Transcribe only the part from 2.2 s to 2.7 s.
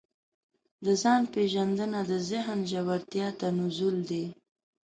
ذهن